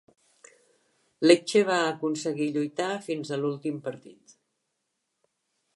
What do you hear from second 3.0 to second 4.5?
fins a l'últim partit.